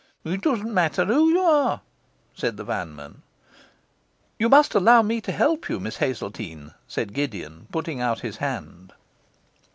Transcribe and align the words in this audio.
'It 0.25 0.41
doesn't 0.41 0.73
matter 0.73 1.05
who 1.05 1.29
you 1.29 1.39
are,' 1.39 1.81
said 2.33 2.57
the 2.57 2.63
vanman. 2.65 3.21
'You 4.39 4.49
must 4.49 4.73
allow 4.73 5.03
me 5.03 5.21
to 5.21 5.31
help 5.31 5.69
you, 5.69 5.79
Miss 5.79 5.97
Hazeltine,' 5.97 6.73
said 6.87 7.13
Gideon, 7.13 7.67
putting 7.71 8.01
out 8.01 8.21
his 8.21 8.37
hand. 8.37 8.93